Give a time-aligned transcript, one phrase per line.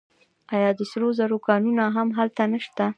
[0.55, 2.85] آیا د سرو زرو کانونه هم هلته نشته؟